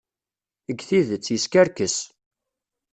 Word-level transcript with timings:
Deg 0.67 0.79
tidet, 0.87 1.31
yeskerkes. 1.33 1.95